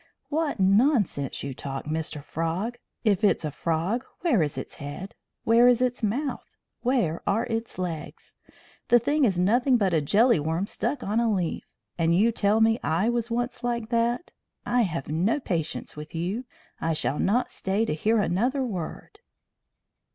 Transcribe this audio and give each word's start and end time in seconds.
"What 0.29 0.59
nonsense 0.59 1.43
you 1.43 1.53
talk, 1.53 1.85
Mr. 1.85 2.23
Frog! 2.23 2.79
If 3.03 3.23
it's 3.23 3.45
a 3.45 3.51
frog, 3.51 4.03
where 4.21 4.41
is 4.41 4.57
its 4.57 4.77
head? 4.81 5.13
Where 5.43 5.67
is 5.67 5.79
its 5.79 6.01
mouth? 6.01 6.57
Where 6.81 7.21
are 7.27 7.45
its 7.45 7.77
legs? 7.77 8.33
The 8.87 8.97
thing 8.97 9.25
is 9.25 9.37
nothing 9.37 9.77
but 9.77 9.93
a 9.93 10.01
jelly 10.01 10.39
worm 10.39 10.65
stuck 10.65 11.03
on 11.03 11.19
a 11.19 11.31
leaf. 11.31 11.67
And 11.99 12.15
you 12.15 12.31
tell 12.31 12.61
me 12.61 12.79
I 12.81 13.09
was 13.09 13.29
once 13.29 13.63
like 13.63 13.89
that! 13.89 14.33
I 14.65 14.81
have 14.81 15.07
no 15.07 15.39
patience 15.39 15.95
with 15.95 16.15
you. 16.15 16.45
I 16.79 16.93
shall 16.93 17.19
not 17.19 17.51
stay 17.51 17.85
to 17.85 17.93
hear 17.93 18.17
another 18.19 18.63
word." 18.65 19.19